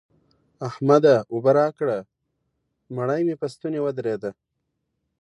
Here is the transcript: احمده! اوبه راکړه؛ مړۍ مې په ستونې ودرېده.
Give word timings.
احمده! 0.67 1.15
اوبه 1.33 1.51
راکړه؛ 1.59 1.97
مړۍ 2.95 3.21
مې 3.27 3.35
په 3.41 3.47
ستونې 3.53 3.79
ودرېده. 3.81 4.31